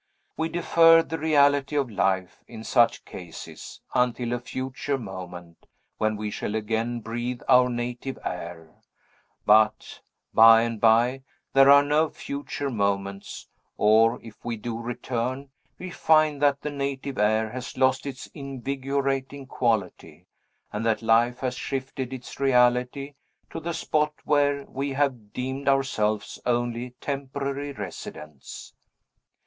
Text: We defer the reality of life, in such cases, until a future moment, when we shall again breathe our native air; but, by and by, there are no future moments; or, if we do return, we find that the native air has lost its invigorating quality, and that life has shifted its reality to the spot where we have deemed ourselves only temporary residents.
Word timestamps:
We 0.35 0.49
defer 0.49 1.03
the 1.03 1.19
reality 1.19 1.75
of 1.75 1.91
life, 1.91 2.41
in 2.47 2.63
such 2.63 3.05
cases, 3.05 3.81
until 3.93 4.33
a 4.33 4.39
future 4.39 4.97
moment, 4.97 5.67
when 5.99 6.15
we 6.17 6.31
shall 6.31 6.55
again 6.55 7.01
breathe 7.01 7.43
our 7.47 7.69
native 7.69 8.17
air; 8.25 8.79
but, 9.45 10.01
by 10.33 10.63
and 10.63 10.81
by, 10.81 11.21
there 11.53 11.69
are 11.69 11.83
no 11.83 12.09
future 12.09 12.71
moments; 12.71 13.47
or, 13.77 14.19
if 14.23 14.43
we 14.43 14.57
do 14.57 14.75
return, 14.79 15.51
we 15.77 15.91
find 15.91 16.41
that 16.41 16.61
the 16.61 16.71
native 16.71 17.19
air 17.19 17.51
has 17.51 17.77
lost 17.77 18.07
its 18.07 18.25
invigorating 18.33 19.45
quality, 19.45 20.25
and 20.73 20.83
that 20.83 21.03
life 21.03 21.41
has 21.41 21.53
shifted 21.53 22.11
its 22.11 22.39
reality 22.39 23.13
to 23.51 23.59
the 23.59 23.75
spot 23.75 24.15
where 24.23 24.65
we 24.65 24.93
have 24.93 25.31
deemed 25.31 25.67
ourselves 25.69 26.39
only 26.43 26.95
temporary 27.01 27.71
residents. 27.71 28.73